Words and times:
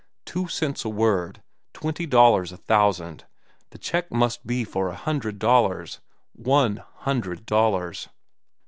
Two 0.25 0.47
cents 0.47 0.83
a 0.83 0.89
word—twenty 0.89 2.07
dollars 2.07 2.51
a 2.51 2.57
thousand; 2.57 3.25
the 3.69 3.77
check 3.77 4.09
must 4.11 4.47
be 4.47 4.63
a 4.67 4.91
hundred 4.93 5.37
dollars. 5.37 5.99
One 6.33 6.77
hundred 6.77 7.45
dollars! 7.45 8.09